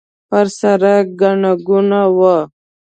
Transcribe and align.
پر 0.29 0.45
سړک 0.59 1.05
ګڼه 1.21 1.51
ګوڼه 1.67 2.03
وه. 2.17 2.37